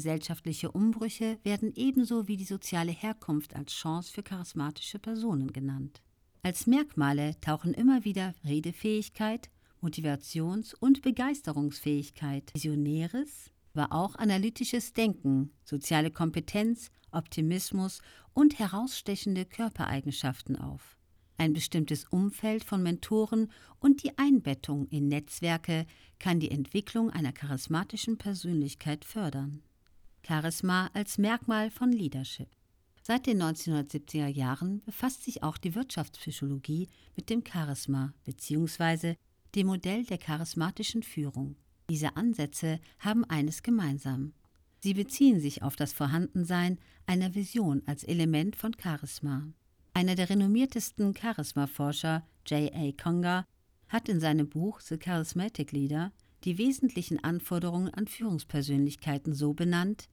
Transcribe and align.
Gesellschaftliche 0.00 0.72
Umbrüche 0.72 1.38
werden 1.42 1.74
ebenso 1.76 2.26
wie 2.26 2.38
die 2.38 2.46
soziale 2.46 2.90
Herkunft 2.90 3.54
als 3.54 3.74
Chance 3.74 4.10
für 4.10 4.22
charismatische 4.22 4.98
Personen 4.98 5.52
genannt. 5.52 6.00
Als 6.42 6.66
Merkmale 6.66 7.38
tauchen 7.42 7.74
immer 7.74 8.02
wieder 8.02 8.32
Redefähigkeit, 8.42 9.50
Motivations- 9.82 10.74
und 10.74 11.02
Begeisterungsfähigkeit, 11.02 12.50
Visionäres, 12.54 13.50
aber 13.74 13.92
auch 13.92 14.14
analytisches 14.14 14.94
Denken, 14.94 15.52
soziale 15.64 16.10
Kompetenz, 16.10 16.90
Optimismus 17.12 18.00
und 18.32 18.58
herausstechende 18.58 19.44
Körpereigenschaften 19.44 20.56
auf. 20.56 20.96
Ein 21.36 21.52
bestimmtes 21.52 22.06
Umfeld 22.06 22.64
von 22.64 22.82
Mentoren 22.82 23.52
und 23.80 24.02
die 24.02 24.16
Einbettung 24.16 24.86
in 24.86 25.08
Netzwerke 25.08 25.84
kann 26.18 26.40
die 26.40 26.50
Entwicklung 26.50 27.10
einer 27.10 27.32
charismatischen 27.32 28.16
Persönlichkeit 28.16 29.04
fördern. 29.04 29.62
Charisma 30.30 30.88
als 30.94 31.18
Merkmal 31.18 31.72
von 31.72 31.90
Leadership. 31.90 32.46
Seit 33.02 33.26
den 33.26 33.42
1970er 33.42 34.28
Jahren 34.28 34.80
befasst 34.84 35.24
sich 35.24 35.42
auch 35.42 35.58
die 35.58 35.74
Wirtschaftspsychologie 35.74 36.88
mit 37.16 37.30
dem 37.30 37.42
Charisma 37.44 38.14
bzw. 38.24 39.16
dem 39.56 39.66
Modell 39.66 40.04
der 40.04 40.18
charismatischen 40.18 41.02
Führung. 41.02 41.56
Diese 41.90 42.14
Ansätze 42.16 42.78
haben 43.00 43.24
eines 43.24 43.64
gemeinsam. 43.64 44.32
Sie 44.78 44.94
beziehen 44.94 45.40
sich 45.40 45.64
auf 45.64 45.74
das 45.74 45.92
Vorhandensein 45.92 46.78
einer 47.06 47.34
Vision 47.34 47.82
als 47.86 48.04
Element 48.04 48.54
von 48.54 48.76
Charisma. 48.80 49.48
Einer 49.94 50.14
der 50.14 50.30
renommiertesten 50.30 51.12
Charisma-Forscher, 51.12 52.24
J.A. 52.46 52.92
Conger, 52.92 53.44
hat 53.88 54.08
in 54.08 54.20
seinem 54.20 54.48
Buch 54.48 54.78
The 54.78 54.96
Charismatic 54.96 55.72
Leader 55.72 56.12
die 56.44 56.56
wesentlichen 56.56 57.22
Anforderungen 57.22 57.92
an 57.92 58.06
Führungspersönlichkeiten 58.06 59.34
so 59.34 59.54
benannt, 59.54 60.08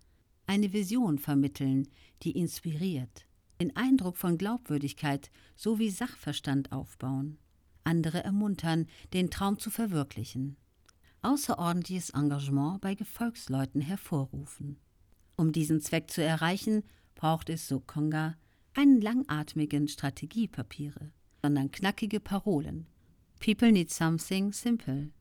eine 0.48 0.74
Vision 0.74 1.20
vermitteln, 1.20 1.88
die 2.24 2.32
inspiriert, 2.32 3.28
den 3.62 3.76
Eindruck 3.76 4.18
von 4.18 4.38
Glaubwürdigkeit 4.38 5.30
sowie 5.56 5.90
Sachverstand 5.90 6.72
aufbauen, 6.72 7.38
andere 7.84 8.24
ermuntern, 8.24 8.88
den 9.14 9.30
Traum 9.30 9.60
zu 9.60 9.70
verwirklichen, 9.70 10.58
außerordentliches 11.22 12.12
Engagement 12.12 12.82
bei 12.82 12.96
Gefolgsleuten 12.96 13.82
hervorrufen. 13.82 14.80
Um 15.36 15.52
diesen 15.52 15.82
Zweck 15.82 16.10
zu 16.10 16.24
erreichen, 16.24 16.84
braucht 17.16 17.50
es, 17.50 17.68
so 17.68 17.80
Konga, 17.80 18.36
keinen 18.74 19.02
langatmigen 19.02 19.88
Strategiepapiere, 19.88 21.12
sondern 21.42 21.72
knackige 21.72 22.20
Parolen. 22.20 22.88
People 23.40 23.72
need 23.72 23.92
something 23.92 24.52
simple. 24.54 25.12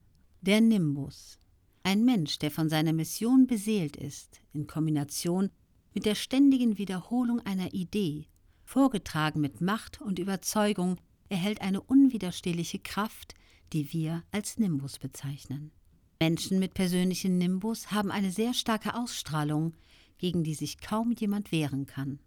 Der 0.41 0.61
Nimbus. 0.61 1.39
Ein 1.87 2.03
Mensch, 2.03 2.37
der 2.37 2.51
von 2.51 2.67
seiner 2.67 2.91
Mission 2.91 3.47
beseelt 3.47 3.95
ist, 3.95 4.41
in 4.51 4.67
Kombination 4.67 5.51
mit 5.93 6.05
der 6.05 6.15
ständigen 6.15 6.77
Wiederholung 6.77 7.39
einer 7.45 7.73
Idee, 7.73 8.27
vorgetragen 8.65 9.39
mit 9.39 9.61
Macht 9.61 10.01
und 10.01 10.19
Überzeugung, 10.19 10.97
erhält 11.29 11.61
eine 11.61 11.79
unwiderstehliche 11.79 12.79
Kraft, 12.79 13.35
die 13.71 13.93
wir 13.93 14.25
als 14.33 14.57
Nimbus 14.57 14.99
bezeichnen. 14.99 15.71
Menschen 16.19 16.59
mit 16.59 16.73
persönlichem 16.73 17.37
Nimbus 17.37 17.89
haben 17.89 18.11
eine 18.11 18.33
sehr 18.33 18.53
starke 18.53 18.93
Ausstrahlung, 18.93 19.73
gegen 20.17 20.43
die 20.43 20.55
sich 20.55 20.81
kaum 20.81 21.13
jemand 21.13 21.53
wehren 21.53 21.85
kann. 21.85 22.19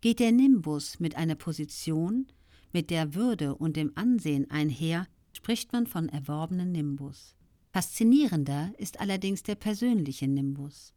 Geht 0.00 0.20
der 0.20 0.30
Nimbus 0.30 1.00
mit 1.00 1.16
einer 1.16 1.34
Position, 1.34 2.28
mit 2.72 2.88
der 2.90 3.16
Würde 3.16 3.56
und 3.56 3.76
dem 3.76 3.90
Ansehen 3.96 4.48
einher, 4.48 5.08
spricht 5.32 5.72
man 5.72 5.88
von 5.88 6.08
erworbenen 6.08 6.70
Nimbus. 6.70 7.34
Faszinierender 7.70 8.72
ist 8.78 9.00
allerdings 9.00 9.42
der 9.42 9.54
persönliche 9.54 10.26
Nimbus. 10.26 10.94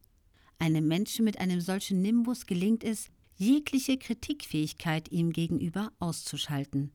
Einem 0.57 0.87
Menschen 0.87 1.25
mit 1.25 1.39
einem 1.39 1.59
solchen 1.59 2.01
Nimbus 2.01 2.45
gelingt 2.45 2.83
es, 2.83 3.09
jegliche 3.35 3.97
Kritikfähigkeit 3.97 5.11
ihm 5.11 5.31
gegenüber 5.31 5.91
auszuschalten. 5.99 6.91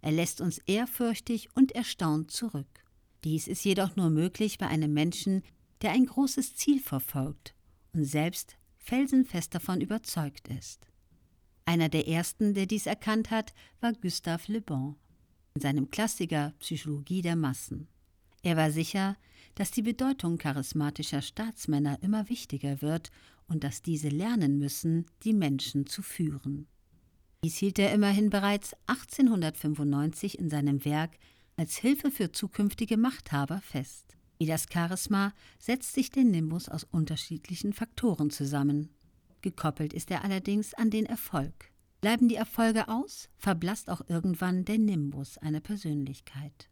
Er 0.00 0.12
lässt 0.12 0.40
uns 0.40 0.58
ehrfürchtig 0.58 1.48
und 1.54 1.72
erstaunt 1.72 2.30
zurück. 2.30 2.84
Dies 3.24 3.48
ist 3.48 3.64
jedoch 3.64 3.96
nur 3.96 4.10
möglich 4.10 4.58
bei 4.58 4.68
einem 4.68 4.94
Menschen, 4.94 5.42
der 5.82 5.90
ein 5.90 6.06
großes 6.06 6.54
Ziel 6.54 6.80
verfolgt 6.80 7.54
und 7.92 8.04
selbst 8.04 8.56
felsenfest 8.76 9.54
davon 9.54 9.80
überzeugt 9.80 10.48
ist. 10.48 10.86
Einer 11.64 11.88
der 11.88 12.08
ersten, 12.08 12.54
der 12.54 12.66
dies 12.66 12.86
erkannt 12.86 13.30
hat, 13.30 13.52
war 13.80 13.92
Gustave 13.92 14.52
Le 14.52 14.60
Bon 14.60 14.96
in 15.54 15.60
seinem 15.60 15.90
Klassiker 15.90 16.54
Psychologie 16.60 17.20
der 17.20 17.36
Massen. 17.36 17.88
Er 18.48 18.56
war 18.56 18.70
sicher, 18.70 19.18
dass 19.56 19.72
die 19.72 19.82
Bedeutung 19.82 20.38
charismatischer 20.38 21.20
Staatsmänner 21.20 22.02
immer 22.02 22.30
wichtiger 22.30 22.80
wird 22.80 23.10
und 23.46 23.62
dass 23.62 23.82
diese 23.82 24.08
lernen 24.08 24.58
müssen, 24.58 25.04
die 25.22 25.34
Menschen 25.34 25.84
zu 25.84 26.00
führen. 26.00 26.66
Dies 27.44 27.58
hielt 27.58 27.78
er 27.78 27.92
immerhin 27.92 28.30
bereits 28.30 28.74
1895 28.86 30.38
in 30.38 30.48
seinem 30.48 30.86
Werk 30.86 31.18
als 31.58 31.76
Hilfe 31.76 32.10
für 32.10 32.32
zukünftige 32.32 32.96
Machthaber 32.96 33.60
fest. 33.60 34.16
Wie 34.38 34.46
das 34.46 34.64
Charisma 34.72 35.34
setzt 35.58 35.92
sich 35.92 36.10
der 36.10 36.24
Nimbus 36.24 36.70
aus 36.70 36.84
unterschiedlichen 36.84 37.74
Faktoren 37.74 38.30
zusammen. 38.30 38.88
Gekoppelt 39.42 39.92
ist 39.92 40.10
er 40.10 40.24
allerdings 40.24 40.72
an 40.72 40.88
den 40.88 41.04
Erfolg. 41.04 41.70
Bleiben 42.00 42.28
die 42.28 42.36
Erfolge 42.36 42.88
aus, 42.88 43.28
verblasst 43.36 43.90
auch 43.90 44.00
irgendwann 44.08 44.64
der 44.64 44.78
Nimbus 44.78 45.36
einer 45.36 45.60
Persönlichkeit. 45.60 46.70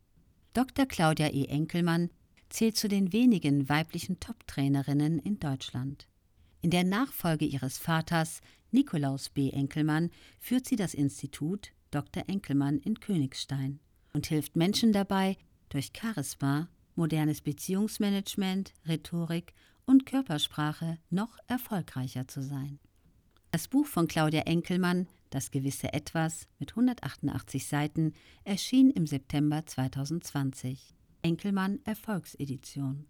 Dr. 0.56 0.86
Claudia 0.86 1.28
E. 1.34 1.44
Enkelmann 1.48 2.08
zählt 2.48 2.78
zu 2.78 2.88
den 2.88 3.12
wenigen 3.12 3.68
weiblichen 3.68 4.20
Top-Trainerinnen 4.20 5.18
in 5.18 5.38
Deutschland. 5.38 6.08
In 6.62 6.70
der 6.70 6.82
Nachfolge 6.82 7.44
ihres 7.44 7.76
Vaters, 7.76 8.40
Nikolaus 8.70 9.28
B. 9.28 9.50
Enkelmann, 9.50 10.08
führt 10.40 10.64
sie 10.64 10.76
das 10.76 10.94
Institut 10.94 11.72
Dr. 11.90 12.22
Enkelmann 12.26 12.78
in 12.78 13.00
Königstein 13.00 13.80
und 14.14 14.28
hilft 14.28 14.56
Menschen 14.56 14.94
dabei, 14.94 15.36
durch 15.68 15.92
Charisma, 15.94 16.70
modernes 16.94 17.42
Beziehungsmanagement, 17.42 18.72
Rhetorik 18.88 19.52
und 19.84 20.06
Körpersprache 20.06 20.96
noch 21.10 21.36
erfolgreicher 21.48 22.28
zu 22.28 22.40
sein. 22.40 22.78
Das 23.56 23.68
Buch 23.68 23.86
von 23.86 24.06
Claudia 24.06 24.42
Enkelmann, 24.42 25.08
Das 25.30 25.50
gewisse 25.50 25.94
Etwas, 25.94 26.46
mit 26.58 26.72
188 26.72 27.66
Seiten, 27.66 28.12
erschien 28.44 28.90
im 28.90 29.06
September 29.06 29.64
2020. 29.64 30.94
Enkelmann 31.22 31.80
Erfolgsedition. 31.86 33.06